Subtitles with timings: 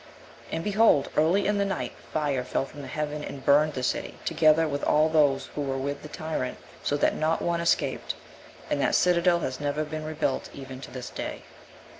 [0.51, 4.67] And, behold, early in the night, fire fell from heaven, and burned the city, together
[4.67, 8.15] with all those who were with the tyrant, so that not one escaped;
[8.67, 11.43] and that citadel has never been rebuilt even to this day.